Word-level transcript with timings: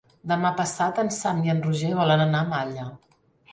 Demà 0.29 0.51
passat 0.61 1.01
en 1.03 1.11
Sam 1.17 1.45
i 1.49 1.53
en 1.55 1.63
Roger 1.67 1.93
volen 2.01 2.27
anar 2.27 2.43
a 2.47 2.51
Malla. 2.57 2.91